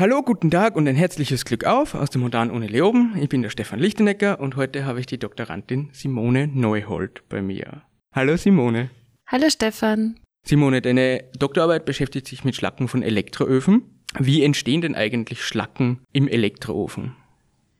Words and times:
Hallo, 0.00 0.22
guten 0.22 0.50
Tag 0.50 0.76
und 0.76 0.88
ein 0.88 0.96
herzliches 0.96 1.44
Glück 1.44 1.66
auf 1.66 1.94
aus 1.94 2.08
dem 2.08 2.22
Modern 2.22 2.50
ohne 2.50 2.68
Leoben. 2.68 3.18
Ich 3.20 3.28
bin 3.28 3.42
der 3.42 3.50
Stefan 3.50 3.78
Lichtenecker 3.78 4.40
und 4.40 4.56
heute 4.56 4.86
habe 4.86 4.98
ich 4.98 5.04
die 5.04 5.18
Doktorandin 5.18 5.90
Simone 5.92 6.48
Neuhold 6.48 7.28
bei 7.28 7.42
mir. 7.42 7.82
Hallo 8.14 8.38
Simone. 8.38 8.88
Hallo 9.26 9.50
Stefan. 9.50 10.18
Simone, 10.42 10.80
deine 10.80 11.24
Doktorarbeit 11.38 11.84
beschäftigt 11.84 12.28
sich 12.28 12.44
mit 12.44 12.56
Schlacken 12.56 12.88
von 12.88 13.02
Elektroöfen. 13.02 14.00
Wie 14.18 14.42
entstehen 14.42 14.80
denn 14.80 14.94
eigentlich 14.94 15.44
Schlacken 15.44 16.00
im 16.14 16.28
Elektroofen? 16.28 17.14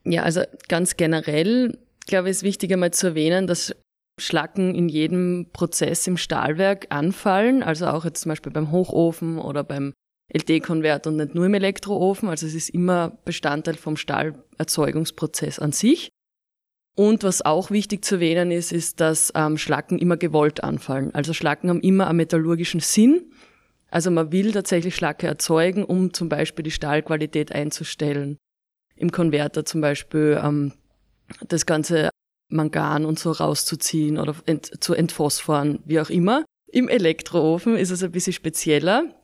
Ja, 0.04 0.22
also 0.22 0.42
ganz 0.68 0.98
generell, 0.98 1.78
glaube 2.06 2.28
ich, 2.28 2.32
ist 2.32 2.42
wichtig 2.42 2.70
einmal 2.70 2.90
zu 2.90 3.06
erwähnen, 3.06 3.46
dass 3.46 3.74
Schlacken 4.18 4.74
in 4.74 4.90
jedem 4.90 5.46
Prozess 5.54 6.06
im 6.06 6.18
Stahlwerk 6.18 6.88
anfallen, 6.90 7.62
also 7.62 7.86
auch 7.86 8.04
jetzt 8.04 8.20
zum 8.20 8.28
Beispiel 8.28 8.52
beim 8.52 8.70
Hochofen 8.70 9.38
oder 9.38 9.64
beim 9.64 9.94
LD-Konverter 10.32 11.10
und 11.10 11.16
nicht 11.16 11.34
nur 11.34 11.46
im 11.46 11.54
Elektroofen. 11.54 12.28
Also 12.28 12.46
es 12.46 12.54
ist 12.54 12.70
immer 12.70 13.18
Bestandteil 13.24 13.74
vom 13.74 13.96
Stahlerzeugungsprozess 13.96 15.58
an 15.58 15.72
sich. 15.72 16.10
Und 16.96 17.24
was 17.24 17.42
auch 17.42 17.70
wichtig 17.70 18.04
zu 18.04 18.16
erwähnen 18.16 18.50
ist, 18.50 18.72
ist, 18.72 19.00
dass 19.00 19.32
ähm, 19.34 19.58
Schlacken 19.58 19.98
immer 19.98 20.16
gewollt 20.16 20.62
anfallen. 20.62 21.14
Also 21.14 21.32
Schlacken 21.32 21.70
haben 21.70 21.80
immer 21.80 22.08
einen 22.08 22.16
metallurgischen 22.16 22.80
Sinn. 22.80 23.32
Also 23.90 24.10
man 24.10 24.32
will 24.32 24.52
tatsächlich 24.52 24.94
Schlacke 24.94 25.26
erzeugen, 25.26 25.84
um 25.84 26.12
zum 26.12 26.28
Beispiel 26.28 26.62
die 26.62 26.70
Stahlqualität 26.70 27.52
einzustellen. 27.52 28.38
Im 28.96 29.10
Konverter 29.10 29.64
zum 29.64 29.80
Beispiel 29.80 30.40
ähm, 30.42 30.72
das 31.48 31.64
ganze 31.66 32.10
Mangan 32.48 33.04
und 33.04 33.18
so 33.18 33.30
rauszuziehen 33.32 34.18
oder 34.18 34.34
ent 34.46 34.82
zu 34.82 34.94
entphosphoren, 34.94 35.80
wie 35.86 36.00
auch 36.00 36.10
immer. 36.10 36.44
Im 36.72 36.88
Elektroofen 36.88 37.76
ist 37.76 37.90
es 37.90 38.02
ein 38.02 38.12
bisschen 38.12 38.32
spezieller 38.32 39.14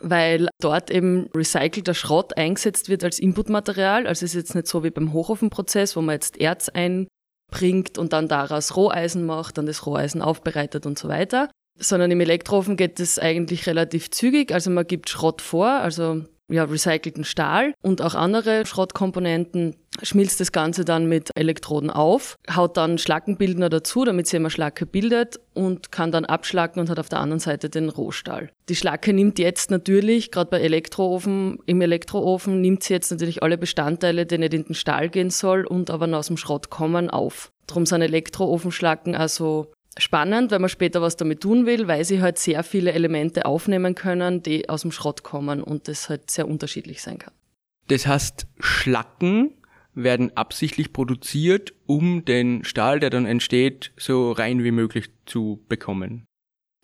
weil 0.00 0.48
dort 0.60 0.90
eben 0.90 1.28
recycelter 1.34 1.94
Schrott 1.94 2.36
eingesetzt 2.36 2.88
wird 2.88 3.04
als 3.04 3.18
Inputmaterial. 3.18 4.06
Also 4.06 4.24
es 4.24 4.34
ist 4.34 4.40
jetzt 4.40 4.54
nicht 4.54 4.66
so 4.66 4.84
wie 4.84 4.90
beim 4.90 5.12
Hochofenprozess, 5.12 5.96
wo 5.96 6.02
man 6.02 6.14
jetzt 6.14 6.40
Erz 6.40 6.68
einbringt 6.68 7.98
und 7.98 8.12
dann 8.12 8.28
daraus 8.28 8.76
Roheisen 8.76 9.24
macht, 9.24 9.58
dann 9.58 9.66
das 9.66 9.86
Roheisen 9.86 10.22
aufbereitet 10.22 10.86
und 10.86 10.98
so 10.98 11.08
weiter. 11.08 11.48
Sondern 11.78 12.10
im 12.10 12.20
Elektroofen 12.20 12.76
geht 12.76 13.00
es 13.00 13.18
eigentlich 13.18 13.66
relativ 13.66 14.10
zügig. 14.10 14.52
Also 14.52 14.70
man 14.70 14.86
gibt 14.86 15.08
Schrott 15.08 15.40
vor, 15.40 15.68
also 15.68 16.24
ja, 16.50 16.64
recycelten 16.64 17.24
Stahl 17.24 17.74
und 17.82 18.02
auch 18.02 18.14
andere 18.14 18.66
Schrottkomponenten, 18.66 19.76
schmilzt 20.02 20.40
das 20.40 20.52
Ganze 20.52 20.84
dann 20.84 21.06
mit 21.06 21.30
Elektroden 21.34 21.90
auf, 21.90 22.38
haut 22.54 22.76
dann 22.76 22.98
Schlackenbildner 22.98 23.68
dazu, 23.68 24.04
damit 24.04 24.26
sie 24.26 24.38
immer 24.38 24.50
Schlacke 24.50 24.86
bildet 24.86 25.38
und 25.54 25.92
kann 25.92 26.12
dann 26.12 26.24
abschlacken 26.24 26.80
und 26.80 26.88
hat 26.88 26.98
auf 26.98 27.08
der 27.08 27.20
anderen 27.20 27.40
Seite 27.40 27.68
den 27.68 27.88
Rohstahl. 27.88 28.50
Die 28.68 28.76
Schlacke 28.76 29.12
nimmt 29.12 29.38
jetzt 29.38 29.70
natürlich, 29.70 30.30
gerade 30.30 30.50
bei 30.50 30.60
Elektroofen, 30.60 31.58
im 31.66 31.80
Elektroofen 31.80 32.60
nimmt 32.60 32.82
sie 32.82 32.94
jetzt 32.94 33.10
natürlich 33.10 33.42
alle 33.42 33.58
Bestandteile, 33.58 34.24
die 34.24 34.38
nicht 34.38 34.54
in 34.54 34.64
den 34.64 34.74
Stahl 34.74 35.08
gehen 35.08 35.30
soll 35.30 35.66
und 35.66 35.90
aber 35.90 36.08
aus 36.16 36.28
dem 36.28 36.36
Schrott 36.36 36.70
kommen, 36.70 37.10
auf. 37.10 37.52
Drum 37.66 37.86
sind 37.86 38.02
Elektroofenschlacken 38.02 39.14
also 39.14 39.72
spannend, 39.98 40.50
wenn 40.50 40.60
man 40.60 40.70
später 40.70 41.02
was 41.02 41.16
damit 41.16 41.40
tun 41.40 41.66
will, 41.66 41.86
weil 41.86 42.04
sie 42.04 42.22
halt 42.22 42.38
sehr 42.38 42.62
viele 42.62 42.92
Elemente 42.92 43.44
aufnehmen 43.44 43.94
können, 43.94 44.42
die 44.42 44.68
aus 44.68 44.82
dem 44.82 44.92
Schrott 44.92 45.22
kommen 45.22 45.62
und 45.62 45.88
das 45.88 46.08
halt 46.08 46.30
sehr 46.30 46.48
unterschiedlich 46.48 47.02
sein 47.02 47.18
kann. 47.18 47.34
Das 47.88 48.06
heißt, 48.06 48.46
Schlacken 48.60 49.52
werden 49.94 50.36
absichtlich 50.36 50.92
produziert, 50.92 51.74
um 51.86 52.24
den 52.24 52.64
Stahl, 52.64 53.00
der 53.00 53.10
dann 53.10 53.26
entsteht, 53.26 53.92
so 53.96 54.32
rein 54.32 54.64
wie 54.64 54.70
möglich 54.70 55.10
zu 55.26 55.60
bekommen. 55.68 56.24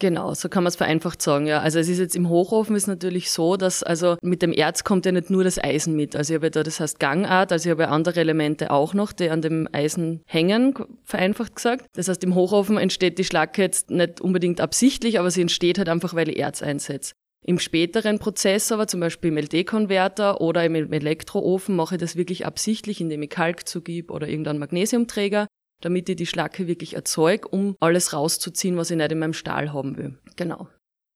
Genau, 0.00 0.33
so 0.33 0.48
kann 0.48 0.62
man 0.62 0.69
es 0.69 0.77
vereinfacht 0.77 1.20
sagen, 1.20 1.47
ja. 1.47 1.59
Also 1.61 1.81
es 1.81 1.89
ist 1.89 1.98
jetzt 1.98 2.15
im 2.15 2.28
Hochofen 2.28 2.77
ist 2.77 2.87
natürlich 2.87 3.33
so, 3.33 3.56
dass 3.56 3.83
also 3.83 4.17
mit 4.23 4.42
dem 4.42 4.53
Erz 4.53 4.84
kommt 4.84 5.05
ja 5.06 5.11
nicht 5.11 5.28
nur 5.28 5.42
das 5.42 5.62
Eisen 5.62 5.97
mit. 5.97 6.15
Also 6.15 6.33
ich 6.33 6.37
habe 6.37 6.47
ja 6.47 6.50
da, 6.50 6.62
das 6.62 6.78
heißt 6.78 7.00
Gangart, 7.00 7.50
also 7.50 7.69
ich 7.69 7.70
habe 7.73 7.83
ja 7.83 7.89
andere 7.89 8.20
Elemente 8.20 8.70
auch 8.70 8.95
noch, 8.95 9.11
die 9.11 9.28
an 9.28 9.43
dem 9.43 9.69
Eisen 9.72 10.22
hängen, 10.27 10.75
vereinfacht 11.03 11.56
gesagt. 11.56 11.87
Das 11.95 12.06
heißt, 12.06 12.22
im 12.22 12.37
Hochofen 12.37 12.78
entsteht 12.78 13.19
die 13.19 13.25
Schlacke 13.25 13.61
jetzt 13.61 13.91
nicht 13.91 14.21
unbedingt 14.21 14.61
absichtlich, 14.61 15.19
aber 15.19 15.32
sie 15.32 15.43
entsteht 15.43 15.78
halt 15.78 15.88
einfach, 15.88 16.15
weil 16.15 16.28
ich 16.28 16.38
Erz 16.38 16.62
einsetze. 16.62 17.15
Im 17.44 17.59
späteren 17.59 18.19
Prozess 18.19 18.72
aber, 18.72 18.88
zum 18.88 19.00
Beispiel 19.00 19.31
im 19.31 19.38
LD-Konverter 19.38 20.41
oder 20.41 20.65
im 20.65 20.93
Elektroofen, 20.93 21.76
mache 21.76 21.94
ich 21.94 22.00
das 22.00 22.16
wirklich 22.16 22.44
absichtlich, 22.44 23.00
indem 23.00 23.22
ich 23.22 23.31
Kalk 23.31 23.66
zugib 23.66 24.10
oder 24.10 24.28
irgendeinen 24.28 24.59
Magnesiumträger 24.59 25.47
damit 25.81 26.09
ich 26.09 26.16
die 26.16 26.26
Schlacke 26.26 26.66
wirklich 26.66 26.94
erzeuge, 26.94 27.49
um 27.49 27.76
alles 27.81 28.12
rauszuziehen, 28.12 28.76
was 28.76 28.91
ich 28.91 28.97
nicht 28.97 29.12
in 29.12 29.19
meinem 29.19 29.32
Stahl 29.32 29.72
haben 29.72 29.97
will. 29.97 30.19
Genau. 30.37 30.69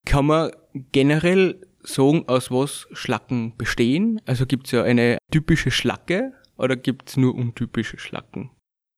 Kann 0.06 0.26
man 0.26 0.52
generell 0.92 1.60
sagen, 1.82 2.28
aus 2.28 2.50
was 2.50 2.86
Schlacken 2.92 3.56
bestehen? 3.56 4.20
Also 4.26 4.46
gibt 4.46 4.66
es 4.66 4.72
ja 4.72 4.82
eine 4.82 5.18
typische 5.30 5.70
Schlacke 5.70 6.32
oder 6.56 6.76
gibt 6.76 7.10
es 7.10 7.16
nur 7.16 7.34
untypische 7.34 7.98
Schlacken? 7.98 8.50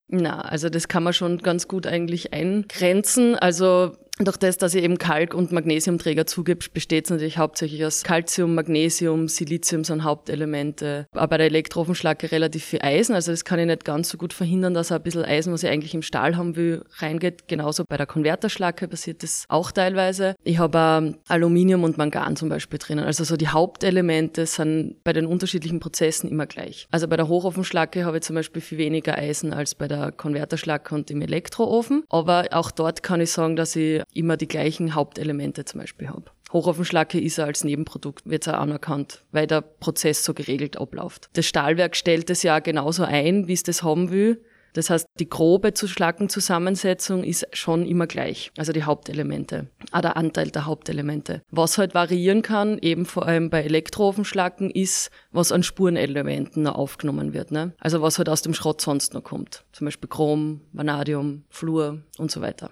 Na, 0.08 0.42
also 0.42 0.68
das 0.68 0.86
kann 0.86 1.02
man 1.02 1.14
schon 1.14 1.38
ganz 1.38 1.66
gut 1.66 1.86
eigentlich 1.86 2.34
eingrenzen. 2.34 3.36
Also 3.36 3.96
durch 4.20 4.36
das, 4.36 4.58
dass 4.58 4.76
ich 4.76 4.84
eben 4.84 4.96
Kalk- 4.96 5.34
und 5.34 5.50
Magnesiumträger 5.50 6.24
zugebe, 6.24 6.64
besteht 6.72 7.06
es 7.06 7.10
natürlich 7.10 7.36
hauptsächlich 7.36 7.84
aus 7.84 8.04
Calcium, 8.04 8.54
Magnesium, 8.54 9.26
Silizium 9.26 9.82
sind 9.82 10.04
Hauptelemente. 10.04 11.06
Aber 11.10 11.28
bei 11.28 11.38
der 11.38 11.46
Elektroofenschlacke 11.46 12.30
relativ 12.30 12.64
viel 12.64 12.80
Eisen, 12.80 13.16
also 13.16 13.32
das 13.32 13.44
kann 13.44 13.58
ich 13.58 13.66
nicht 13.66 13.84
ganz 13.84 14.10
so 14.10 14.16
gut 14.16 14.32
verhindern, 14.32 14.72
dass 14.72 14.92
ein 14.92 15.02
bisschen 15.02 15.24
Eisen, 15.24 15.52
was 15.52 15.64
ich 15.64 15.70
eigentlich 15.70 15.94
im 15.94 16.02
Stahl 16.02 16.36
haben 16.36 16.54
will, 16.54 16.84
reingeht. 16.98 17.48
Genauso 17.48 17.84
bei 17.88 17.96
der 17.96 18.06
Konverterschlacke 18.06 18.86
passiert 18.86 19.24
das 19.24 19.46
auch 19.48 19.72
teilweise. 19.72 20.36
Ich 20.44 20.58
habe 20.58 21.18
Aluminium 21.26 21.82
und 21.82 21.98
Mangan 21.98 22.36
zum 22.36 22.48
Beispiel 22.48 22.78
drinnen. 22.78 23.04
Also 23.04 23.24
so 23.24 23.36
die 23.36 23.48
Hauptelemente 23.48 24.46
sind 24.46 25.02
bei 25.02 25.12
den 25.12 25.26
unterschiedlichen 25.26 25.80
Prozessen 25.80 26.30
immer 26.30 26.46
gleich. 26.46 26.86
Also 26.92 27.08
bei 27.08 27.16
der 27.16 27.26
Hochofenschlacke 27.26 28.04
habe 28.04 28.18
ich 28.18 28.22
zum 28.22 28.36
Beispiel 28.36 28.62
viel 28.62 28.78
weniger 28.78 29.18
Eisen 29.18 29.52
als 29.52 29.74
bei 29.74 29.88
der 29.88 30.12
Konverterschlacke 30.12 30.94
und 30.94 31.10
im 31.10 31.20
Elektroofen. 31.20 32.04
Aber 32.10 32.46
auch 32.52 32.70
dort 32.70 33.02
kann 33.02 33.20
ich 33.20 33.32
sagen, 33.32 33.56
dass 33.56 33.74
ich 33.74 34.03
immer 34.12 34.36
die 34.36 34.48
gleichen 34.48 34.94
Hauptelemente 34.94 35.64
zum 35.64 35.80
Beispiel 35.80 36.08
habe. 36.08 36.24
Hochofenschlacke 36.52 37.20
ist 37.20 37.38
er 37.38 37.46
als 37.46 37.64
Nebenprodukt, 37.64 38.28
wird 38.28 38.46
er 38.46 38.60
anerkannt, 38.60 39.24
weil 39.32 39.46
der 39.46 39.60
Prozess 39.60 40.24
so 40.24 40.34
geregelt 40.34 40.76
abläuft. 40.76 41.28
Das 41.32 41.46
Stahlwerk 41.46 41.96
stellt 41.96 42.30
es 42.30 42.42
ja 42.42 42.60
genauso 42.60 43.04
ein, 43.04 43.48
wie 43.48 43.52
es 43.54 43.64
das 43.64 43.82
haben 43.82 44.10
will. 44.10 44.40
Das 44.74 44.90
heißt, 44.90 45.06
die 45.20 45.28
grobe 45.28 45.72
zu 45.72 45.86
Schlackenzusammensetzung 45.86 47.22
ist 47.22 47.46
schon 47.52 47.86
immer 47.86 48.08
gleich. 48.08 48.50
Also 48.58 48.72
die 48.72 48.82
Hauptelemente, 48.82 49.68
ah, 49.92 50.02
der 50.02 50.16
Anteil 50.16 50.50
der 50.50 50.66
Hauptelemente. 50.66 51.42
Was 51.50 51.78
halt 51.78 51.94
variieren 51.94 52.42
kann, 52.42 52.78
eben 52.80 53.06
vor 53.06 53.26
allem 53.26 53.50
bei 53.50 53.62
Elektroofenschlacken, 53.62 54.70
ist, 54.70 55.10
was 55.30 55.52
an 55.52 55.62
Spurenelementen 55.62 56.64
noch 56.64 56.74
aufgenommen 56.74 57.32
wird. 57.32 57.52
Ne? 57.52 57.72
Also 57.78 58.02
was 58.02 58.18
halt 58.18 58.28
aus 58.28 58.42
dem 58.42 58.52
Schrott 58.52 58.80
sonst 58.80 59.14
noch 59.14 59.22
kommt. 59.22 59.64
Zum 59.72 59.84
Beispiel 59.86 60.08
Chrom, 60.08 60.60
Vanadium, 60.72 61.44
Fluor 61.50 61.98
und 62.18 62.32
so 62.32 62.40
weiter. 62.40 62.70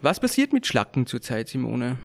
Was 0.00 0.20
passiert 0.20 0.52
mit 0.52 0.66
Schlacken 0.66 1.06
zurzeit, 1.06 1.48
Simone? 1.48 1.98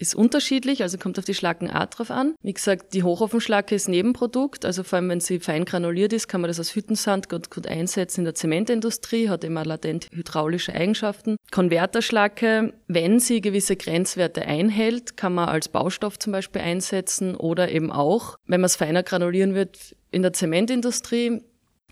Ist 0.00 0.14
unterschiedlich, 0.14 0.82
also 0.82 0.96
kommt 0.96 1.18
auf 1.18 1.24
die 1.24 1.34
Schlackenart 1.34 1.98
drauf 1.98 2.12
an. 2.12 2.36
Wie 2.40 2.52
gesagt, 2.52 2.94
die 2.94 3.02
Hochofenschlacke 3.02 3.74
ist 3.74 3.88
Nebenprodukt, 3.88 4.64
also 4.64 4.84
vor 4.84 4.98
allem 4.98 5.08
wenn 5.08 5.20
sie 5.20 5.40
fein 5.40 5.64
granuliert 5.64 6.12
ist, 6.12 6.28
kann 6.28 6.40
man 6.40 6.48
das 6.48 6.60
als 6.60 6.76
Hüttensand 6.76 7.28
gut, 7.28 7.50
gut 7.50 7.66
einsetzen 7.66 8.20
in 8.20 8.24
der 8.24 8.36
Zementindustrie, 8.36 9.28
hat 9.28 9.42
immer 9.42 9.64
latent 9.64 10.08
hydraulische 10.12 10.72
Eigenschaften. 10.72 11.36
Konverterschlacke, 11.50 12.74
wenn 12.86 13.18
sie 13.18 13.40
gewisse 13.40 13.74
Grenzwerte 13.74 14.42
einhält, 14.42 15.16
kann 15.16 15.34
man 15.34 15.48
als 15.48 15.68
Baustoff 15.68 16.16
zum 16.18 16.32
Beispiel 16.32 16.62
einsetzen 16.62 17.34
oder 17.34 17.68
eben 17.68 17.90
auch, 17.90 18.36
wenn 18.46 18.60
man 18.60 18.66
es 18.66 18.76
feiner 18.76 19.02
granulieren 19.02 19.54
wird, 19.54 19.96
in 20.12 20.22
der 20.22 20.32
Zementindustrie 20.32 21.42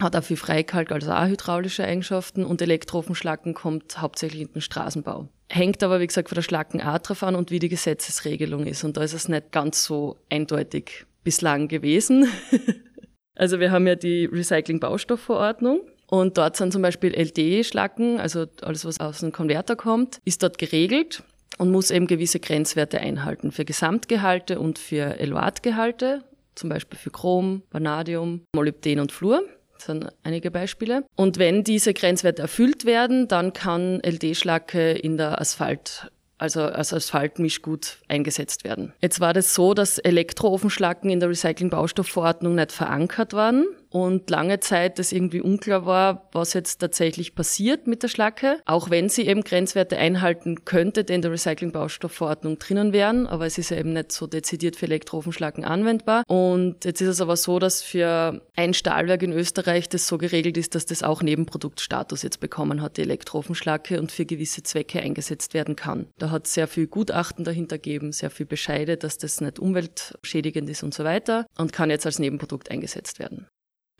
hat 0.00 0.14
auch 0.14 0.22
viel 0.22 0.36
Freikalk, 0.36 0.92
also 0.92 1.10
auch 1.10 1.26
hydraulische 1.26 1.84
Eigenschaften 1.84 2.44
und 2.44 2.62
Elektroofenschlacken 2.62 3.54
kommt 3.54 4.00
hauptsächlich 4.00 4.42
in 4.42 4.52
den 4.52 4.60
Straßenbau. 4.60 5.28
Hängt 5.48 5.82
aber, 5.82 6.00
wie 6.00 6.06
gesagt, 6.06 6.28
von 6.28 6.36
der 6.36 6.42
Schlackenart 6.42 7.08
drauf 7.08 7.22
an 7.22 7.36
und 7.36 7.50
wie 7.50 7.58
die 7.58 7.68
Gesetzesregelung 7.68 8.66
ist. 8.66 8.82
Und 8.84 8.96
da 8.96 9.02
ist 9.02 9.12
es 9.12 9.28
nicht 9.28 9.52
ganz 9.52 9.84
so 9.84 10.16
eindeutig 10.28 11.06
bislang 11.22 11.68
gewesen. 11.68 12.28
also 13.36 13.60
wir 13.60 13.70
haben 13.70 13.86
ja 13.86 13.94
die 13.94 14.26
Recycling-Baustoffverordnung 14.26 15.80
und 16.08 16.38
dort 16.38 16.56
sind 16.56 16.72
zum 16.72 16.82
Beispiel 16.82 17.12
LD-Schlacken, 17.14 18.20
also 18.20 18.46
alles, 18.62 18.84
was 18.84 19.00
aus 19.00 19.22
einem 19.22 19.32
Konverter 19.32 19.76
kommt, 19.76 20.18
ist 20.24 20.42
dort 20.42 20.58
geregelt 20.58 21.22
und 21.58 21.70
muss 21.70 21.90
eben 21.90 22.06
gewisse 22.06 22.40
Grenzwerte 22.40 23.00
einhalten 23.00 23.50
für 23.50 23.64
Gesamtgehalte 23.64 24.60
und 24.60 24.78
für 24.78 25.18
Eloatgehalte, 25.18 26.22
zum 26.54 26.70
Beispiel 26.70 26.98
für 26.98 27.10
Chrom, 27.10 27.62
Vanadium, 27.70 28.42
Molybden 28.54 29.00
und 29.00 29.12
Fluor. 29.12 29.42
Das 29.76 29.86
sind 29.86 30.08
einige 30.22 30.50
Beispiele. 30.50 31.04
Und 31.14 31.38
wenn 31.38 31.64
diese 31.64 31.94
Grenzwerte 31.94 32.42
erfüllt 32.42 32.84
werden, 32.84 33.28
dann 33.28 33.52
kann 33.52 34.00
LD-Schlacke 34.04 34.92
in 34.92 35.16
der 35.16 35.40
Asphalt 35.40 36.10
also 36.38 36.62
als 36.62 36.92
Asphaltmischgut 36.92 37.98
eingesetzt 38.08 38.64
werden. 38.64 38.92
Jetzt 39.00 39.20
war 39.20 39.32
das 39.32 39.54
so, 39.54 39.72
dass 39.72 39.98
Elektroofenschlacken 39.98 41.08
in 41.08 41.20
der 41.20 41.30
Recycling-Baustoffverordnung 41.30 42.54
nicht 42.54 42.72
verankert 42.72 43.32
waren 43.32 43.66
und 43.96 44.28
lange 44.28 44.60
Zeit 44.60 44.98
das 44.98 45.10
irgendwie 45.10 45.40
unklar 45.40 45.86
war, 45.86 46.28
was 46.32 46.52
jetzt 46.52 46.80
tatsächlich 46.82 47.34
passiert 47.34 47.86
mit 47.86 48.02
der 48.02 48.08
Schlacke, 48.08 48.60
auch 48.66 48.90
wenn 48.90 49.08
sie 49.08 49.26
eben 49.26 49.42
Grenzwerte 49.42 49.96
einhalten 49.96 50.66
könnte, 50.66 51.02
die 51.02 51.14
in 51.14 51.22
der 51.22 51.30
Recyclingbaustoffverordnung 51.30 52.58
drinnen 52.58 52.92
wären, 52.92 53.26
aber 53.26 53.46
es 53.46 53.56
ist 53.56 53.70
ja 53.70 53.78
eben 53.78 53.94
nicht 53.94 54.12
so 54.12 54.26
dezidiert 54.26 54.76
für 54.76 54.84
Elektroofenschlacken 54.84 55.64
anwendbar. 55.64 56.24
Und 56.28 56.84
jetzt 56.84 57.00
ist 57.00 57.08
es 57.08 57.20
aber 57.22 57.38
so, 57.38 57.58
dass 57.58 57.82
für 57.82 58.42
ein 58.54 58.74
Stahlwerk 58.74 59.22
in 59.22 59.32
Österreich 59.32 59.88
das 59.88 60.06
so 60.06 60.18
geregelt 60.18 60.58
ist, 60.58 60.74
dass 60.74 60.84
das 60.84 61.02
auch 61.02 61.22
Nebenproduktstatus 61.22 62.20
jetzt 62.20 62.40
bekommen 62.40 62.82
hat, 62.82 62.98
die 62.98 63.02
Elektroofenschlacke 63.02 63.98
und 63.98 64.12
für 64.12 64.26
gewisse 64.26 64.62
Zwecke 64.62 65.00
eingesetzt 65.00 65.54
werden 65.54 65.74
kann. 65.74 66.08
Da 66.18 66.30
hat 66.30 66.46
sehr 66.46 66.68
viel 66.68 66.86
Gutachten 66.86 67.44
dahinter 67.44 67.78
gegeben, 67.78 68.12
sehr 68.12 68.28
viel 68.28 68.44
Bescheide, 68.44 68.98
dass 68.98 69.16
das 69.16 69.40
nicht 69.40 69.58
umweltschädigend 69.58 70.68
ist 70.68 70.82
und 70.82 70.92
so 70.92 71.02
weiter 71.02 71.46
und 71.56 71.72
kann 71.72 71.88
jetzt 71.88 72.04
als 72.04 72.18
Nebenprodukt 72.18 72.70
eingesetzt 72.70 73.18
werden. 73.20 73.46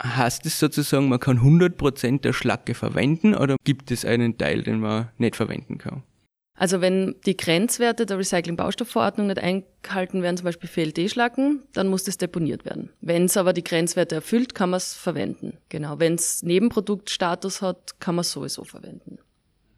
Heißt 0.03 0.45
es 0.45 0.59
sozusagen, 0.59 1.09
man 1.09 1.21
kann 1.21 1.41
100% 1.41 2.21
der 2.21 2.33
Schlacke 2.33 2.75
verwenden 2.75 3.35
oder 3.35 3.57
gibt 3.65 3.91
es 3.91 4.05
einen 4.05 4.37
Teil, 4.37 4.63
den 4.63 4.81
man 4.81 5.09
nicht 5.17 5.37
verwenden 5.37 5.79
kann? 5.79 6.03
Also 6.59 6.81
wenn 6.81 7.17
die 7.27 7.37
Grenzwerte 7.37 8.07
der 8.07 8.19
Recycling-Baustoffverordnung 8.19 9.27
nicht 9.27 9.39
eingehalten 9.39 10.23
werden, 10.23 10.39
zum 10.39 10.45
Beispiel 10.45 10.69
für 10.69 10.83
LD-Schlacken, 10.85 11.63
dann 11.75 11.89
muss 11.89 12.05
das 12.05 12.17
deponiert 12.17 12.65
werden. 12.65 12.91
Wenn 13.01 13.27
es 13.27 13.37
aber 13.37 13.53
die 13.53 13.65
Grenzwerte 13.65 14.15
erfüllt, 14.15 14.55
kann 14.55 14.71
man 14.71 14.79
es 14.79 14.95
verwenden. 14.95 15.59
Genau. 15.69 15.99
Wenn 15.99 16.15
es 16.15 16.43
Nebenproduktstatus 16.43 17.61
hat, 17.61 18.01
kann 18.01 18.15
man 18.15 18.23
es 18.23 18.33
sowieso 18.33 18.65
verwenden. 18.65 19.19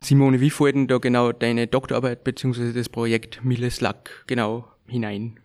Simone, 0.02 0.40
wie 0.40 0.50
fällt 0.50 0.76
denn 0.76 0.86
da 0.86 0.98
genau 0.98 1.32
deine 1.32 1.66
Doktorarbeit 1.66 2.22
bzw. 2.22 2.72
das 2.72 2.88
Projekt 2.88 3.44
Milles 3.44 3.80
Lack 3.80 4.24
genau 4.28 4.68
hinein? 4.86 5.40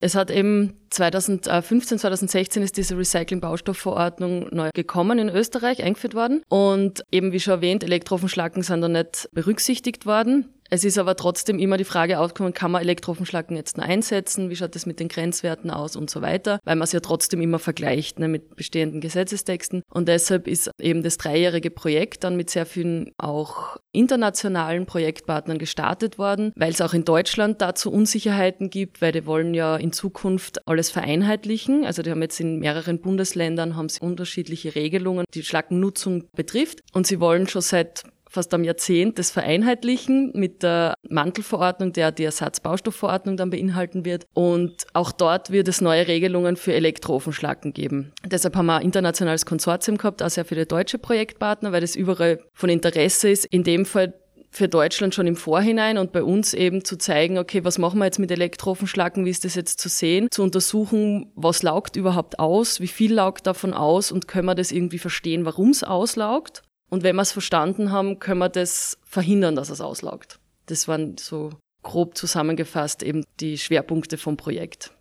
Es 0.00 0.14
hat 0.14 0.30
eben 0.30 0.74
2015, 0.90 1.98
2016 1.98 2.62
ist 2.62 2.76
diese 2.76 2.96
Recycling-Baustoffverordnung 2.96 4.48
neu 4.54 4.70
gekommen 4.72 5.18
in 5.18 5.28
Österreich, 5.28 5.82
eingeführt 5.82 6.14
worden. 6.14 6.42
Und 6.48 7.04
eben 7.10 7.32
wie 7.32 7.40
schon 7.40 7.54
erwähnt, 7.54 7.82
Elektroofenschlacken 7.82 8.62
sind 8.62 8.80
da 8.80 8.88
nicht 8.88 9.28
berücksichtigt 9.32 10.06
worden. 10.06 10.48
Es 10.70 10.84
ist 10.84 10.98
aber 10.98 11.16
trotzdem 11.16 11.58
immer 11.58 11.76
die 11.78 11.84
Frage 11.84 12.18
aufgekommen, 12.18 12.52
kann 12.52 12.70
man 12.70 12.82
Elektroofenschlacken 12.82 13.56
jetzt 13.56 13.78
noch 13.78 13.84
einsetzen? 13.84 14.50
Wie 14.50 14.56
schaut 14.56 14.74
das 14.74 14.86
mit 14.86 15.00
den 15.00 15.08
Grenzwerten 15.08 15.70
aus 15.70 15.96
und 15.96 16.10
so 16.10 16.20
weiter? 16.20 16.60
Weil 16.64 16.76
man 16.76 16.84
es 16.84 16.92
ja 16.92 17.00
trotzdem 17.00 17.40
immer 17.40 17.58
vergleicht 17.58 18.18
ne, 18.18 18.28
mit 18.28 18.54
bestehenden 18.56 19.00
Gesetzestexten. 19.00 19.82
Und 19.90 20.08
deshalb 20.08 20.46
ist 20.46 20.70
eben 20.80 21.02
das 21.02 21.16
dreijährige 21.16 21.70
Projekt 21.70 22.24
dann 22.24 22.36
mit 22.36 22.50
sehr 22.50 22.66
vielen 22.66 23.12
auch 23.16 23.78
internationalen 23.92 24.86
Projektpartnern 24.86 25.58
gestartet 25.58 26.18
worden, 26.18 26.52
weil 26.54 26.70
es 26.70 26.80
auch 26.80 26.92
in 26.92 27.04
Deutschland 27.04 27.62
dazu 27.62 27.90
Unsicherheiten 27.90 28.68
gibt, 28.68 29.00
weil 29.00 29.12
die 29.12 29.26
wollen 29.26 29.54
ja 29.54 29.76
in 29.76 29.92
Zukunft 29.92 30.68
alles 30.68 30.90
vereinheitlichen. 30.90 31.84
Also 31.84 32.02
die 32.02 32.10
haben 32.10 32.22
jetzt 32.22 32.40
in 32.40 32.58
mehreren 32.58 33.00
Bundesländern 33.00 33.74
haben 33.74 33.88
sie 33.88 34.00
unterschiedliche 34.00 34.74
Regelungen, 34.74 35.24
die 35.34 35.42
Schlackennutzung 35.42 36.24
betrifft. 36.36 36.80
Und 36.92 37.06
sie 37.06 37.20
wollen 37.20 37.48
schon 37.48 37.62
seit 37.62 38.04
fast 38.28 38.52
am 38.54 38.64
Jahrzehnt 38.64 39.18
das 39.18 39.30
Vereinheitlichen 39.30 40.32
mit 40.34 40.62
der 40.62 40.94
Mantelverordnung, 41.08 41.92
der 41.92 42.12
die 42.12 42.24
Ersatzbaustoffverordnung 42.24 43.36
dann 43.36 43.50
beinhalten 43.50 44.04
wird. 44.04 44.26
Und 44.34 44.86
auch 44.92 45.12
dort 45.12 45.50
wird 45.50 45.68
es 45.68 45.80
neue 45.80 46.06
Regelungen 46.06 46.56
für 46.56 46.74
Elektroofenschlacken 46.74 47.72
geben. 47.72 48.12
Deshalb 48.24 48.56
haben 48.56 48.66
wir 48.66 48.76
ein 48.76 48.84
internationales 48.84 49.46
Konsortium 49.46 49.98
gehabt, 49.98 50.22
auch 50.22 50.30
sehr 50.30 50.44
viele 50.44 50.66
deutsche 50.66 50.98
Projektpartner, 50.98 51.72
weil 51.72 51.80
das 51.80 51.96
überall 51.96 52.40
von 52.52 52.68
Interesse 52.70 53.30
ist. 53.30 53.46
In 53.46 53.64
dem 53.64 53.84
Fall 53.84 54.14
für 54.50 54.68
Deutschland 54.68 55.14
schon 55.14 55.26
im 55.26 55.36
Vorhinein 55.36 55.98
und 55.98 56.12
bei 56.12 56.22
uns 56.22 56.54
eben 56.54 56.84
zu 56.84 56.96
zeigen, 56.96 57.38
okay, 57.38 57.64
was 57.64 57.78
machen 57.78 57.98
wir 57.98 58.06
jetzt 58.06 58.18
mit 58.18 58.30
Elektroofenschlacken, 58.30 59.24
wie 59.24 59.30
ist 59.30 59.44
das 59.44 59.54
jetzt 59.54 59.78
zu 59.78 59.88
sehen, 59.88 60.28
zu 60.30 60.42
untersuchen, 60.42 61.30
was 61.34 61.62
laugt 61.62 61.96
überhaupt 61.96 62.38
aus, 62.38 62.80
wie 62.80 62.88
viel 62.88 63.12
laugt 63.12 63.46
davon 63.46 63.74
aus 63.74 64.10
und 64.10 64.26
können 64.26 64.46
wir 64.46 64.54
das 64.54 64.72
irgendwie 64.72 64.98
verstehen, 64.98 65.44
warum 65.44 65.70
es 65.70 65.84
auslaugt 65.84 66.62
und 66.90 67.02
wenn 67.02 67.16
wir 67.16 67.22
es 67.22 67.32
verstanden 67.32 67.92
haben, 67.92 68.18
können 68.18 68.40
wir 68.40 68.48
das 68.48 68.98
verhindern, 69.04 69.56
dass 69.56 69.70
es 69.70 69.80
auslaugt. 69.80 70.38
Das 70.66 70.88
waren 70.88 71.16
so 71.18 71.50
grob 71.82 72.16
zusammengefasst 72.16 73.02
eben 73.02 73.24
die 73.40 73.58
Schwerpunkte 73.58 74.18
vom 74.18 74.36
Projekt. 74.36 74.92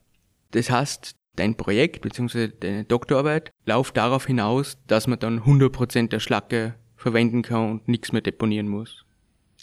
Das 0.51 0.69
heißt, 0.69 1.11
dein 1.35 1.55
Projekt 1.55 2.01
bzw. 2.01 2.49
deine 2.59 2.85
Doktorarbeit 2.85 3.51
läuft 3.65 3.97
darauf 3.97 4.25
hinaus, 4.25 4.77
dass 4.87 5.07
man 5.07 5.19
dann 5.19 5.41
100% 5.41 6.09
der 6.09 6.19
Schlacke 6.19 6.75
verwenden 6.95 7.41
kann 7.41 7.71
und 7.71 7.87
nichts 7.87 8.11
mehr 8.11 8.21
deponieren 8.21 8.67
muss. 8.67 9.05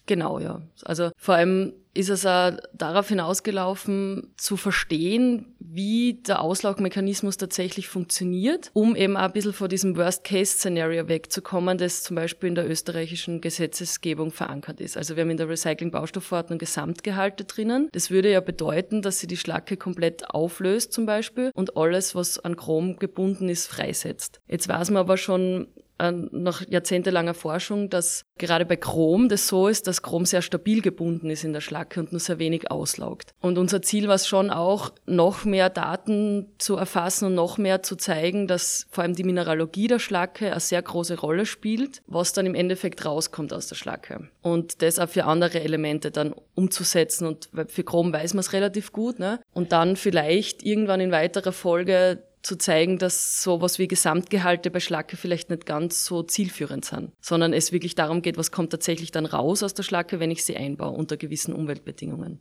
Genau, 0.06 0.38
ja. 0.38 0.60
Also 0.84 1.10
vor 1.16 1.34
allem 1.34 1.72
ist 1.94 2.10
es 2.10 2.26
auch 2.26 2.52
darauf 2.72 3.08
hinausgelaufen, 3.08 4.34
zu 4.36 4.56
verstehen, 4.56 5.54
wie 5.60 6.14
der 6.26 6.40
Auslaugmechanismus 6.40 7.36
tatsächlich 7.36 7.88
funktioniert, 7.88 8.70
um 8.74 8.96
eben 8.96 9.16
auch 9.16 9.22
ein 9.22 9.32
bisschen 9.32 9.52
vor 9.52 9.68
diesem 9.68 9.96
Worst-Case-Szenario 9.96 11.08
wegzukommen, 11.08 11.78
das 11.78 12.02
zum 12.02 12.16
Beispiel 12.16 12.48
in 12.48 12.54
der 12.56 12.68
österreichischen 12.68 13.40
Gesetzesgebung 13.40 14.32
verankert 14.32 14.80
ist. 14.80 14.96
Also 14.96 15.16
wir 15.16 15.22
haben 15.22 15.30
in 15.30 15.36
der 15.36 15.48
Recycling-Baustoffverordnung 15.48 16.58
Gesamtgehalte 16.58 17.44
drinnen. 17.44 17.88
Das 17.92 18.10
würde 18.10 18.30
ja 18.30 18.40
bedeuten, 18.40 19.00
dass 19.00 19.20
sie 19.20 19.26
die 19.26 19.36
Schlacke 19.36 19.76
komplett 19.76 20.30
auflöst 20.30 20.92
zum 20.92 21.06
Beispiel 21.06 21.50
und 21.54 21.76
alles, 21.76 22.14
was 22.14 22.38
an 22.40 22.56
Chrom 22.56 22.96
gebunden 22.96 23.48
ist, 23.48 23.68
freisetzt. 23.68 24.40
Jetzt 24.48 24.68
weiß 24.68 24.90
man 24.90 25.00
aber 25.00 25.16
schon, 25.16 25.68
nach 25.98 26.66
jahrzehntelanger 26.68 27.34
Forschung, 27.34 27.88
dass 27.88 28.24
gerade 28.36 28.66
bei 28.66 28.76
Chrom 28.76 29.28
das 29.28 29.46
so 29.46 29.68
ist, 29.68 29.86
dass 29.86 30.02
Chrom 30.02 30.26
sehr 30.26 30.42
stabil 30.42 30.82
gebunden 30.82 31.30
ist 31.30 31.44
in 31.44 31.52
der 31.52 31.60
Schlacke 31.60 32.00
und 32.00 32.12
nur 32.12 32.20
sehr 32.20 32.38
wenig 32.38 32.70
auslaugt. 32.70 33.32
Und 33.40 33.58
unser 33.58 33.80
Ziel 33.80 34.08
war 34.08 34.16
es 34.16 34.26
schon 34.26 34.50
auch, 34.50 34.92
noch 35.06 35.44
mehr 35.44 35.70
Daten 35.70 36.46
zu 36.58 36.76
erfassen 36.76 37.26
und 37.26 37.34
noch 37.34 37.58
mehr 37.58 37.82
zu 37.82 37.96
zeigen, 37.96 38.48
dass 38.48 38.86
vor 38.90 39.04
allem 39.04 39.14
die 39.14 39.24
Mineralogie 39.24 39.86
der 39.86 39.98
Schlacke 39.98 40.50
eine 40.50 40.60
sehr 40.60 40.82
große 40.82 41.18
Rolle 41.18 41.46
spielt, 41.46 42.02
was 42.06 42.32
dann 42.32 42.46
im 42.46 42.54
Endeffekt 42.54 43.04
rauskommt 43.04 43.52
aus 43.52 43.68
der 43.68 43.76
Schlacke. 43.76 44.28
Und 44.42 44.82
das 44.82 44.98
auch 44.98 45.08
für 45.08 45.24
andere 45.24 45.60
Elemente 45.60 46.10
dann 46.10 46.34
umzusetzen. 46.54 47.26
Und 47.26 47.48
für 47.68 47.84
Chrom 47.84 48.12
weiß 48.12 48.34
man 48.34 48.40
es 48.40 48.52
relativ 48.52 48.92
gut. 48.92 49.18
Ne? 49.18 49.40
Und 49.52 49.72
dann 49.72 49.96
vielleicht 49.96 50.62
irgendwann 50.64 51.00
in 51.00 51.12
weiterer 51.12 51.52
Folge 51.52 52.22
zu 52.44 52.56
zeigen, 52.56 52.98
dass 52.98 53.42
sowas 53.42 53.78
wie 53.78 53.88
Gesamtgehalte 53.88 54.70
bei 54.70 54.80
Schlacke 54.80 55.16
vielleicht 55.16 55.50
nicht 55.50 55.66
ganz 55.66 56.04
so 56.04 56.22
zielführend 56.22 56.84
sind, 56.84 57.12
sondern 57.20 57.52
es 57.52 57.72
wirklich 57.72 57.94
darum 57.94 58.22
geht, 58.22 58.36
was 58.36 58.52
kommt 58.52 58.70
tatsächlich 58.70 59.10
dann 59.10 59.26
raus 59.26 59.62
aus 59.62 59.74
der 59.74 59.82
Schlacke, 59.82 60.20
wenn 60.20 60.30
ich 60.30 60.44
sie 60.44 60.56
einbaue 60.56 60.90
unter 60.90 61.16
gewissen 61.16 61.54
Umweltbedingungen. 61.54 62.40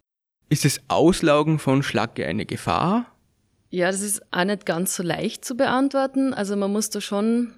Ist 0.50 0.66
das 0.66 0.82
Auslaugen 0.90 1.58
von 1.58 1.84
Schlacke 1.84 2.26
eine 2.26 2.46
Gefahr? 2.46 3.06
Ja, 3.70 3.88
das 3.88 4.02
ist 4.02 4.22
auch 4.32 4.44
nicht 4.44 4.66
ganz 4.66 4.96
so 4.96 5.02
leicht 5.02 5.46
zu 5.46 5.56
beantworten. 5.56 6.34
Also 6.34 6.56
man 6.56 6.72
muss 6.72 6.90
da 6.90 7.02
schon 7.02 7.54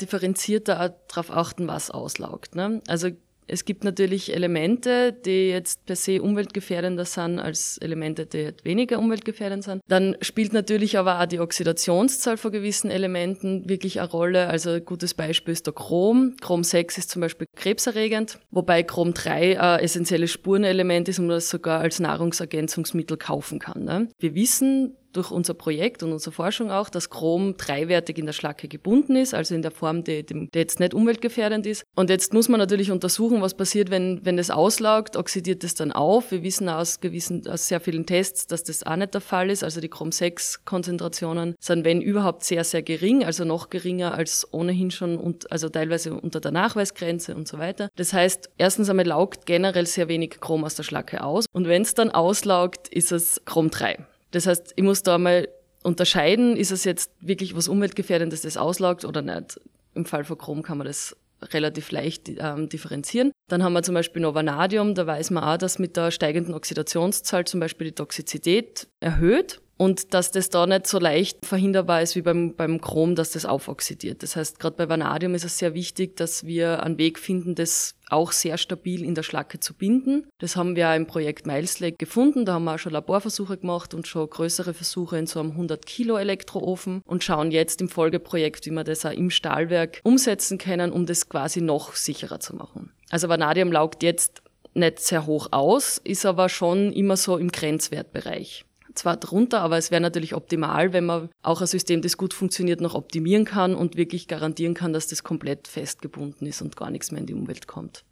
differenzierter 0.00 0.96
darauf 1.08 1.30
achten, 1.30 1.68
was 1.68 1.90
auslaugt. 1.90 2.54
Ne? 2.54 2.80
Also 2.86 3.10
es 3.46 3.64
gibt 3.64 3.84
natürlich 3.84 4.32
Elemente, 4.34 5.12
die 5.12 5.48
jetzt 5.50 5.84
per 5.86 5.96
se 5.96 6.22
umweltgefährdender 6.22 7.04
sind 7.04 7.38
als 7.38 7.78
Elemente, 7.78 8.26
die 8.26 8.52
weniger 8.62 8.98
umweltgefährdend 8.98 9.64
sind. 9.64 9.82
Dann 9.88 10.16
spielt 10.20 10.52
natürlich 10.52 10.98
aber 10.98 11.20
auch 11.20 11.26
die 11.26 11.40
Oxidationszahl 11.40 12.36
von 12.36 12.52
gewissen 12.52 12.90
Elementen 12.90 13.68
wirklich 13.68 14.00
eine 14.00 14.10
Rolle. 14.10 14.48
Also 14.48 14.70
ein 14.70 14.84
gutes 14.84 15.14
Beispiel 15.14 15.52
ist 15.52 15.66
der 15.66 15.74
Chrom. 15.74 16.36
Chrom 16.40 16.64
6 16.64 16.98
ist 16.98 17.10
zum 17.10 17.20
Beispiel 17.20 17.46
krebserregend, 17.56 18.38
wobei 18.50 18.82
Chrom 18.82 19.14
3 19.14 19.60
ein 19.60 19.80
essentielles 19.80 20.30
Spurenelement 20.30 21.08
ist 21.08 21.18
und 21.18 21.26
man 21.26 21.36
das 21.36 21.50
sogar 21.50 21.80
als 21.80 22.00
Nahrungsergänzungsmittel 22.00 23.16
kaufen 23.16 23.58
kann. 23.58 23.84
Ne? 23.84 24.08
Wir 24.18 24.34
wissen, 24.34 24.96
durch 25.12 25.30
unser 25.30 25.54
Projekt 25.54 26.02
und 26.02 26.12
unsere 26.12 26.32
Forschung 26.32 26.70
auch, 26.70 26.88
dass 26.88 27.10
Chrom 27.10 27.56
dreiwertig 27.56 28.18
in 28.18 28.26
der 28.26 28.32
Schlacke 28.32 28.68
gebunden 28.68 29.16
ist, 29.16 29.34
also 29.34 29.54
in 29.54 29.62
der 29.62 29.70
Form, 29.70 30.04
die, 30.04 30.24
die 30.24 30.48
jetzt 30.54 30.80
nicht 30.80 30.94
umweltgefährdend 30.94 31.66
ist. 31.66 31.84
Und 31.94 32.10
jetzt 32.10 32.32
muss 32.32 32.48
man 32.48 32.58
natürlich 32.58 32.90
untersuchen, 32.90 33.42
was 33.42 33.54
passiert, 33.54 33.90
wenn, 33.90 34.24
wenn 34.24 34.36
das 34.36 34.50
auslaugt, 34.50 35.16
oxidiert 35.16 35.64
es 35.64 35.74
dann 35.74 35.92
auf. 35.92 36.30
Wir 36.30 36.42
wissen 36.42 36.68
aus, 36.68 37.00
gewissen, 37.00 37.46
aus 37.48 37.68
sehr 37.68 37.80
vielen 37.80 38.06
Tests, 38.06 38.46
dass 38.46 38.64
das 38.64 38.84
auch 38.84 38.96
nicht 38.96 39.14
der 39.14 39.20
Fall 39.20 39.50
ist. 39.50 39.64
Also 39.64 39.80
die 39.80 39.88
Chrom-6-Konzentrationen 39.88 41.54
sind, 41.60 41.84
wenn 41.84 42.00
überhaupt, 42.00 42.44
sehr, 42.44 42.64
sehr 42.64 42.82
gering, 42.82 43.24
also 43.24 43.44
noch 43.44 43.70
geringer 43.70 44.14
als 44.14 44.46
ohnehin 44.52 44.90
schon, 44.90 45.18
und, 45.18 45.50
also 45.52 45.68
teilweise 45.68 46.14
unter 46.14 46.40
der 46.40 46.52
Nachweisgrenze 46.52 47.34
und 47.34 47.48
so 47.48 47.58
weiter. 47.58 47.88
Das 47.96 48.12
heißt, 48.12 48.50
erstens 48.58 48.88
einmal 48.88 49.06
laugt 49.06 49.46
generell 49.46 49.86
sehr 49.86 50.08
wenig 50.08 50.40
Chrom 50.40 50.64
aus 50.64 50.74
der 50.74 50.82
Schlacke 50.82 51.22
aus. 51.22 51.46
Und 51.52 51.68
wenn 51.68 51.82
es 51.82 51.94
dann 51.94 52.10
auslaugt, 52.10 52.88
ist 52.88 53.12
es 53.12 53.42
Chrom 53.44 53.70
3. 53.70 54.06
Das 54.32 54.46
heißt, 54.46 54.72
ich 54.76 54.82
muss 54.82 55.02
da 55.02 55.18
mal 55.18 55.48
unterscheiden, 55.82 56.56
ist 56.56 56.72
es 56.72 56.84
jetzt 56.84 57.12
wirklich 57.20 57.56
was 57.56 57.68
Umweltgefährdendes, 57.68 58.42
das 58.42 58.56
auslaugt 58.56 59.04
oder 59.04 59.22
nicht. 59.22 59.60
Im 59.94 60.04
Fall 60.04 60.24
von 60.24 60.38
Chrom 60.38 60.62
kann 60.62 60.78
man 60.78 60.86
das 60.86 61.16
relativ 61.50 61.90
leicht 61.90 62.28
ähm, 62.28 62.68
differenzieren. 62.68 63.32
Dann 63.48 63.62
haben 63.62 63.72
wir 63.72 63.82
zum 63.82 63.94
Beispiel 63.94 64.22
noch 64.22 64.34
Vanadium, 64.34 64.94
da 64.94 65.06
weiß 65.06 65.30
man 65.30 65.44
auch, 65.44 65.56
dass 65.56 65.78
mit 65.78 65.96
der 65.96 66.10
steigenden 66.10 66.54
Oxidationszahl 66.54 67.44
zum 67.46 67.60
Beispiel 67.60 67.88
die 67.88 67.94
Toxizität 67.94 68.88
erhöht. 69.00 69.60
Und 69.82 70.14
dass 70.14 70.30
das 70.30 70.48
da 70.48 70.64
nicht 70.64 70.86
so 70.86 71.00
leicht 71.00 71.44
verhinderbar 71.44 72.02
ist 72.02 72.14
wie 72.14 72.22
beim, 72.22 72.54
beim 72.54 72.80
Chrom, 72.80 73.16
dass 73.16 73.32
das 73.32 73.44
aufoxidiert. 73.44 74.22
Das 74.22 74.36
heißt, 74.36 74.60
gerade 74.60 74.76
bei 74.76 74.88
Vanadium 74.88 75.34
ist 75.34 75.44
es 75.44 75.58
sehr 75.58 75.74
wichtig, 75.74 76.16
dass 76.16 76.46
wir 76.46 76.84
einen 76.84 76.98
Weg 76.98 77.18
finden, 77.18 77.56
das 77.56 77.96
auch 78.08 78.30
sehr 78.30 78.58
stabil 78.58 79.04
in 79.04 79.16
der 79.16 79.24
Schlacke 79.24 79.58
zu 79.58 79.74
binden. 79.74 80.28
Das 80.38 80.54
haben 80.54 80.76
wir 80.76 80.94
im 80.94 81.08
Projekt 81.08 81.48
Mileslake 81.48 81.96
gefunden. 81.96 82.44
Da 82.44 82.52
haben 82.52 82.64
wir 82.64 82.74
auch 82.74 82.78
schon 82.78 82.92
Laborversuche 82.92 83.58
gemacht 83.58 83.92
und 83.92 84.06
schon 84.06 84.30
größere 84.30 84.72
Versuche 84.72 85.18
in 85.18 85.26
so 85.26 85.40
einem 85.40 85.50
100 85.50 85.84
Kilo 85.84 86.16
Elektroofen 86.16 87.02
und 87.04 87.24
schauen 87.24 87.50
jetzt 87.50 87.80
im 87.80 87.88
Folgeprojekt, 87.88 88.66
wie 88.66 88.70
wir 88.70 88.84
das 88.84 89.04
auch 89.04 89.10
im 89.10 89.30
Stahlwerk 89.30 90.00
umsetzen 90.04 90.58
können, 90.58 90.92
um 90.92 91.06
das 91.06 91.28
quasi 91.28 91.60
noch 91.60 91.96
sicherer 91.96 92.38
zu 92.38 92.54
machen. 92.54 92.92
Also 93.10 93.28
Vanadium 93.28 93.72
laugt 93.72 94.04
jetzt 94.04 94.42
nicht 94.74 95.00
sehr 95.00 95.26
hoch 95.26 95.48
aus, 95.50 95.98
ist 95.98 96.24
aber 96.24 96.48
schon 96.48 96.92
immer 96.92 97.16
so 97.16 97.36
im 97.36 97.50
Grenzwertbereich 97.50 98.64
zwar 98.94 99.16
drunter, 99.16 99.60
aber 99.60 99.78
es 99.78 99.90
wäre 99.90 100.00
natürlich 100.00 100.34
optimal, 100.34 100.92
wenn 100.92 101.06
man 101.06 101.28
auch 101.42 101.60
ein 101.60 101.66
System, 101.66 102.02
das 102.02 102.16
gut 102.16 102.34
funktioniert, 102.34 102.80
noch 102.80 102.94
optimieren 102.94 103.44
kann 103.44 103.74
und 103.74 103.96
wirklich 103.96 104.28
garantieren 104.28 104.74
kann, 104.74 104.92
dass 104.92 105.06
das 105.06 105.22
komplett 105.22 105.68
festgebunden 105.68 106.46
ist 106.46 106.62
und 106.62 106.76
gar 106.76 106.90
nichts 106.90 107.10
mehr 107.10 107.20
in 107.20 107.26
die 107.26 107.34
Umwelt 107.34 107.66
kommt. 107.66 108.04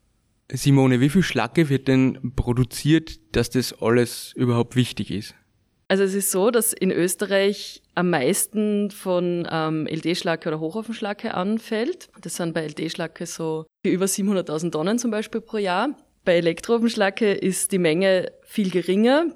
Simone, 0.52 1.00
wie 1.00 1.10
viel 1.10 1.22
Schlacke 1.22 1.68
wird 1.68 1.88
denn 1.88 2.32
produziert, 2.34 3.20
dass 3.32 3.50
das 3.50 3.80
alles 3.80 4.32
überhaupt 4.34 4.74
wichtig 4.74 5.10
ist? 5.10 5.34
Also 5.90 6.04
es 6.04 6.14
ist 6.14 6.30
so, 6.30 6.52
dass 6.52 6.72
in 6.72 6.92
Österreich 6.92 7.82
am 7.96 8.10
meisten 8.10 8.92
von 8.92 9.46
ähm, 9.50 9.88
LD-Schlacke 9.88 10.48
oder 10.48 10.60
Hochofenschlacke 10.60 11.34
anfällt. 11.34 12.08
Das 12.20 12.36
sind 12.36 12.54
bei 12.54 12.64
LD-Schlacke 12.64 13.26
so 13.26 13.66
über 13.84 14.06
700.000 14.06 14.70
Tonnen 14.70 14.98
zum 14.98 15.10
Beispiel 15.10 15.40
pro 15.40 15.58
Jahr. 15.58 15.96
Bei 16.24 16.36
Elektroofenschlacke 16.36 17.32
ist 17.32 17.72
die 17.72 17.78
Menge 17.78 18.30
viel 18.44 18.70
geringer 18.70 19.34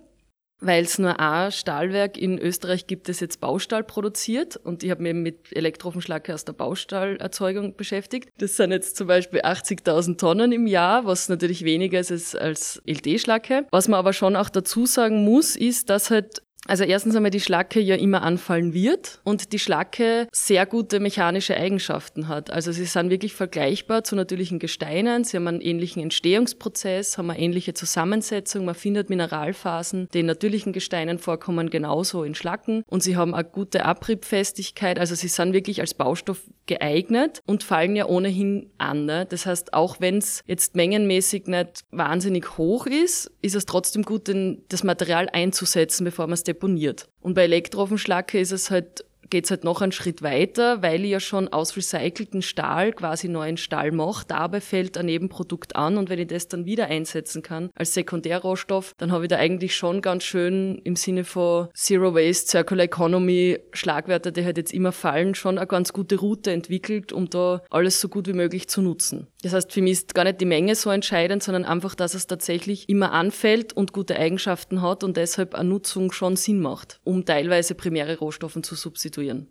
weil 0.64 0.84
es 0.84 0.98
nur 0.98 1.20
ein 1.20 1.52
Stahlwerk 1.52 2.16
in 2.16 2.38
Österreich 2.38 2.86
gibt, 2.86 3.08
das 3.08 3.20
jetzt 3.20 3.40
Baustahl 3.40 3.84
produziert. 3.84 4.56
Und 4.56 4.82
ich 4.82 4.90
habe 4.90 5.02
mich 5.02 5.14
mit 5.14 5.56
Elektroofenschlacke 5.56 6.34
aus 6.34 6.44
der 6.44 6.54
Baustahlerzeugung 6.54 7.76
beschäftigt. 7.76 8.30
Das 8.38 8.56
sind 8.56 8.72
jetzt 8.72 8.96
zum 8.96 9.06
Beispiel 9.06 9.40
80.000 9.40 10.18
Tonnen 10.18 10.52
im 10.52 10.66
Jahr, 10.66 11.04
was 11.04 11.28
natürlich 11.28 11.64
weniger 11.64 12.00
ist 12.00 12.34
als 12.36 12.82
LD-Schlacke. 12.86 13.66
Was 13.70 13.88
man 13.88 13.98
aber 13.98 14.12
schon 14.12 14.36
auch 14.36 14.48
dazu 14.48 14.86
sagen 14.86 15.24
muss, 15.24 15.56
ist, 15.56 15.90
dass 15.90 16.10
halt 16.10 16.42
also 16.66 16.84
erstens 16.84 17.14
einmal 17.14 17.30
die 17.30 17.40
Schlacke 17.40 17.80
ja 17.80 17.94
immer 17.96 18.22
anfallen 18.22 18.72
wird 18.72 19.20
und 19.24 19.52
die 19.52 19.58
Schlacke 19.58 20.28
sehr 20.32 20.64
gute 20.64 20.98
mechanische 20.98 21.56
Eigenschaften 21.56 22.28
hat. 22.28 22.50
Also 22.50 22.72
sie 22.72 22.86
sind 22.86 23.10
wirklich 23.10 23.34
vergleichbar 23.34 24.04
zu 24.04 24.16
natürlichen 24.16 24.58
Gesteinen. 24.58 25.24
Sie 25.24 25.36
haben 25.36 25.46
einen 25.46 25.60
ähnlichen 25.60 26.02
Entstehungsprozess, 26.02 27.18
haben 27.18 27.30
eine 27.30 27.38
ähnliche 27.38 27.74
Zusammensetzung. 27.74 28.64
Man 28.64 28.74
findet 28.74 29.10
Mineralphasen, 29.10 30.08
die 30.14 30.20
in 30.20 30.26
natürlichen 30.26 30.72
Gesteinen 30.72 31.18
vorkommen, 31.18 31.68
genauso 31.68 32.24
in 32.24 32.34
Schlacken. 32.34 32.82
Und 32.88 33.02
sie 33.02 33.16
haben 33.16 33.34
eine 33.34 33.44
gute 33.44 33.84
Abriebfestigkeit. 33.84 34.98
Also 34.98 35.14
sie 35.14 35.28
sind 35.28 35.52
wirklich 35.52 35.80
als 35.80 35.92
Baustoff 35.94 36.40
geeignet 36.66 37.40
und 37.46 37.62
fallen 37.62 37.96
ja 37.96 38.06
ohnehin 38.06 38.70
an. 38.78 39.04
Ne? 39.04 39.26
Das 39.28 39.46
heißt, 39.46 39.74
auch 39.74 40.00
wenn 40.00 40.18
es 40.18 40.42
jetzt 40.46 40.74
mengenmäßig 40.74 41.46
nicht 41.46 41.84
wahnsinnig 41.90 42.56
hoch 42.56 42.86
ist, 42.86 43.30
ist 43.42 43.54
es 43.54 43.66
trotzdem 43.66 44.02
gut, 44.02 44.30
das 44.68 44.84
Material 44.84 45.28
einzusetzen, 45.32 46.04
bevor 46.04 46.26
man 46.26 46.34
es 46.34 46.44
deponiert. 46.44 47.08
Und 47.20 47.34
bei 47.34 47.44
Elektroofenschlacke 47.44 48.38
ist 48.38 48.52
es 48.52 48.70
halt 48.70 49.04
geht 49.34 49.46
es 49.46 49.50
halt 49.50 49.64
noch 49.64 49.82
einen 49.82 49.90
Schritt 49.90 50.22
weiter, 50.22 50.80
weil 50.80 51.04
ich 51.04 51.10
ja 51.10 51.18
schon 51.18 51.48
aus 51.48 51.76
recycelten 51.76 52.40
Stahl 52.40 52.92
quasi 52.92 53.26
neuen 53.26 53.56
Stahl 53.56 53.90
mache. 53.90 54.24
Dabei 54.28 54.60
fällt 54.60 54.96
ein 54.96 55.06
Nebenprodukt 55.06 55.74
an 55.74 55.98
und 55.98 56.08
wenn 56.08 56.20
ich 56.20 56.28
das 56.28 56.46
dann 56.46 56.66
wieder 56.66 56.86
einsetzen 56.86 57.42
kann 57.42 57.70
als 57.74 57.94
Sekundärrohstoff, 57.94 58.94
dann 58.96 59.10
habe 59.10 59.24
ich 59.24 59.30
da 59.30 59.36
eigentlich 59.38 59.74
schon 59.74 60.02
ganz 60.02 60.22
schön 60.22 60.80
im 60.84 60.94
Sinne 60.94 61.24
von 61.24 61.66
Zero 61.74 62.14
Waste, 62.14 62.48
Circular 62.48 62.84
Economy, 62.84 63.58
Schlagwörter, 63.72 64.30
die 64.30 64.44
halt 64.44 64.56
jetzt 64.56 64.72
immer 64.72 64.92
fallen, 64.92 65.34
schon 65.34 65.58
eine 65.58 65.66
ganz 65.66 65.92
gute 65.92 66.14
Route 66.14 66.52
entwickelt, 66.52 67.12
um 67.12 67.28
da 67.28 67.60
alles 67.70 68.00
so 68.00 68.08
gut 68.08 68.28
wie 68.28 68.34
möglich 68.34 68.68
zu 68.68 68.82
nutzen. 68.82 69.26
Das 69.42 69.52
heißt, 69.52 69.72
für 69.72 69.82
mich 69.82 69.94
ist 69.94 70.14
gar 70.14 70.22
nicht 70.22 70.40
die 70.40 70.46
Menge 70.46 70.76
so 70.76 70.90
entscheidend, 70.90 71.42
sondern 71.42 71.64
einfach, 71.64 71.96
dass 71.96 72.14
es 72.14 72.28
tatsächlich 72.28 72.88
immer 72.88 73.10
anfällt 73.10 73.72
und 73.72 73.92
gute 73.92 74.16
Eigenschaften 74.16 74.80
hat 74.80 75.02
und 75.02 75.16
deshalb 75.16 75.56
eine 75.56 75.68
Nutzung 75.68 76.12
schon 76.12 76.36
Sinn 76.36 76.60
macht, 76.60 77.00
um 77.02 77.24
teilweise 77.24 77.74
primäre 77.74 78.16
Rohstoffe 78.16 78.62
zu 78.62 78.76
substituieren 78.76 79.23
konstruieren. 79.24 79.48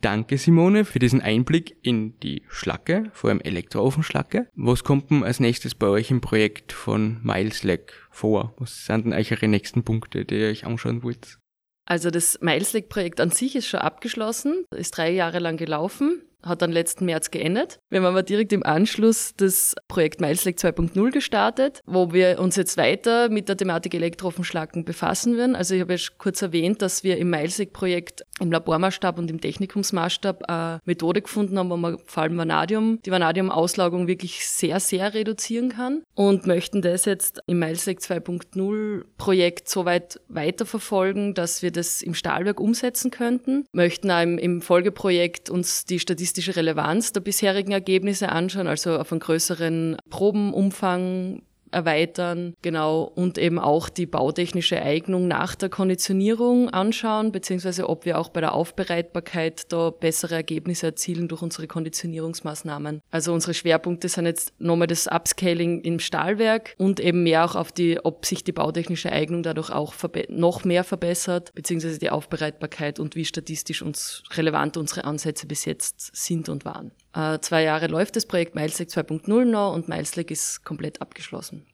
Danke 0.00 0.38
Simone 0.38 0.86
für 0.86 0.98
diesen 0.98 1.20
Einblick 1.20 1.76
in 1.82 2.18
die 2.20 2.42
Schlacke, 2.48 3.10
vor 3.12 3.28
allem 3.28 3.40
Elektroofenschlacke. 3.40 4.48
Was 4.54 4.82
kommt 4.82 5.10
denn 5.10 5.24
als 5.24 5.40
nächstes 5.40 5.74
bei 5.74 5.88
euch 5.88 6.10
im 6.10 6.22
Projekt 6.22 6.72
von 6.72 7.20
Mileslack 7.22 7.92
vor? 8.10 8.54
Was 8.56 8.86
sind 8.86 9.04
denn 9.04 9.12
eure 9.12 9.48
nächsten 9.48 9.84
Punkte, 9.84 10.24
die 10.24 10.40
ihr 10.40 10.48
euch 10.48 10.64
anschauen 10.64 11.02
wollt? 11.02 11.38
Also 11.84 12.10
das 12.10 12.38
Mileslack-Projekt 12.40 13.20
an 13.20 13.30
sich 13.30 13.56
ist 13.56 13.66
schon 13.66 13.80
abgeschlossen, 13.80 14.64
ist 14.74 14.96
drei 14.96 15.10
Jahre 15.10 15.38
lang 15.38 15.58
gelaufen 15.58 16.22
hat 16.42 16.62
dann 16.62 16.72
letzten 16.72 17.04
März 17.04 17.30
geendet. 17.30 17.80
Wir 17.90 18.00
haben 18.00 18.06
aber 18.06 18.22
direkt 18.22 18.52
im 18.52 18.64
Anschluss 18.64 19.32
das 19.36 19.74
Projekt 19.88 20.20
Mileslack 20.20 20.56
2.0 20.56 21.10
gestartet, 21.10 21.80
wo 21.86 22.12
wir 22.12 22.38
uns 22.38 22.56
jetzt 22.56 22.76
weiter 22.76 23.28
mit 23.28 23.48
der 23.48 23.56
Thematik 23.56 23.94
Elektroofenschlacken 23.94 24.84
befassen 24.84 25.36
werden. 25.36 25.56
Also 25.56 25.74
ich 25.74 25.80
habe 25.80 25.94
ja 25.94 26.00
kurz 26.18 26.42
erwähnt, 26.42 26.82
dass 26.82 27.04
wir 27.04 27.18
im 27.18 27.30
Mileslack-Projekt 27.30 28.24
im 28.40 28.52
Labormaßstab 28.52 29.18
und 29.18 29.30
im 29.30 29.40
Technikumsmaßstab 29.40 30.44
eine 30.48 30.80
Methode 30.84 31.22
gefunden 31.22 31.58
haben, 31.58 31.70
wo 31.70 31.76
man 31.76 31.98
vor 32.06 32.22
allem 32.22 32.38
Vanadium, 32.38 33.00
die 33.04 33.10
Vanadium-Auslagerung 33.10 34.06
wirklich 34.06 34.46
sehr, 34.46 34.80
sehr 34.80 35.12
reduzieren 35.14 35.70
kann 35.70 36.02
und 36.14 36.46
möchten 36.46 36.82
das 36.82 37.04
jetzt 37.04 37.40
im 37.46 37.58
Mileslack 37.58 37.98
2.0 37.98 39.04
Projekt 39.18 39.68
so 39.68 39.84
weit 39.84 40.20
weiterverfolgen, 40.28 41.34
dass 41.34 41.62
wir 41.62 41.70
das 41.70 42.02
im 42.02 42.14
Stahlwerk 42.14 42.60
umsetzen 42.60 43.10
könnten. 43.10 43.66
Möchten 43.72 44.10
auch 44.10 44.22
im, 44.22 44.38
im 44.38 44.62
Folgeprojekt 44.62 45.50
uns 45.50 45.84
die 45.84 45.98
Statistik 45.98 46.29
statistische 46.30 46.56
Relevanz 46.56 47.12
der 47.12 47.20
bisherigen 47.20 47.72
Ergebnisse 47.72 48.28
anschauen, 48.28 48.68
also 48.68 48.98
auf 48.98 49.10
einen 49.10 49.20
größeren 49.20 49.96
Probenumfang 50.10 51.42
erweitern, 51.70 52.54
genau, 52.62 53.02
und 53.02 53.38
eben 53.38 53.58
auch 53.58 53.88
die 53.88 54.06
bautechnische 54.06 54.80
Eignung 54.80 55.28
nach 55.28 55.54
der 55.54 55.68
Konditionierung 55.68 56.70
anschauen, 56.70 57.32
beziehungsweise 57.32 57.88
ob 57.88 58.04
wir 58.04 58.18
auch 58.18 58.28
bei 58.28 58.40
der 58.40 58.54
Aufbereitbarkeit 58.54 59.72
da 59.72 59.90
bessere 59.90 60.34
Ergebnisse 60.36 60.86
erzielen 60.86 61.28
durch 61.28 61.42
unsere 61.42 61.66
Konditionierungsmaßnahmen. 61.66 63.00
Also 63.10 63.32
unsere 63.32 63.54
Schwerpunkte 63.54 64.08
sind 64.08 64.26
jetzt 64.26 64.52
nochmal 64.58 64.86
das 64.86 65.06
Upscaling 65.06 65.80
im 65.82 65.98
Stahlwerk 65.98 66.74
und 66.78 67.00
eben 67.00 67.22
mehr 67.22 67.44
auch 67.44 67.56
auf 67.56 67.72
die, 67.72 67.98
ob 68.04 68.26
sich 68.26 68.44
die 68.44 68.52
bautechnische 68.52 69.12
Eignung 69.12 69.42
dadurch 69.42 69.70
auch 69.70 69.94
noch 70.28 70.64
mehr 70.64 70.84
verbessert, 70.84 71.52
beziehungsweise 71.54 71.98
die 71.98 72.10
Aufbereitbarkeit 72.10 72.98
und 72.98 73.16
wie 73.16 73.24
statistisch 73.24 73.82
uns 73.82 74.22
relevant 74.32 74.76
unsere 74.76 75.04
Ansätze 75.04 75.46
bis 75.46 75.64
jetzt 75.64 76.14
sind 76.14 76.48
und 76.48 76.64
waren. 76.64 76.92
Äh, 77.14 77.38
zwei 77.40 77.62
Jahre 77.62 77.88
läuft 77.88 78.16
das 78.16 78.26
Projekt 78.26 78.54
Mileslack 78.54 78.88
2.0 78.88 79.44
noch 79.44 79.74
und 79.74 79.88
Mileslack 79.88 80.30
ist 80.30 80.64
komplett 80.64 81.00
abgeschlossen. 81.00 81.66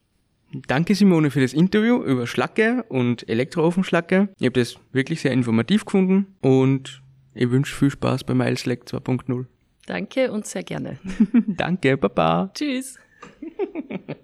Danke 0.67 0.95
Simone 0.95 1.29
für 1.29 1.41
das 1.41 1.53
Interview 1.53 2.01
über 2.03 2.25
Schlacke 2.25 2.85
und 2.89 3.27
Elektroofenschlacke. 3.27 4.29
Ich 4.39 4.45
habe 4.45 4.59
das 4.59 4.77
wirklich 4.93 5.21
sehr 5.21 5.31
informativ 5.31 5.85
gefunden 5.85 6.35
und 6.41 7.01
ich 7.33 7.51
wünsche 7.51 7.75
viel 7.75 7.91
Spaß 7.91 8.23
bei 8.23 8.33
Mileslack 8.33 8.83
2.0. 8.85 9.45
Danke 9.85 10.31
und 10.31 10.45
sehr 10.45 10.63
gerne. 10.63 10.99
Danke, 11.47 11.97
Baba. 11.97 12.51
Tschüss. 12.53 12.97